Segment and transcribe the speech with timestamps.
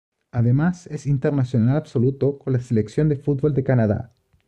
[0.31, 4.15] Además es internacional absoluto con la selección de fútbol de Canadá.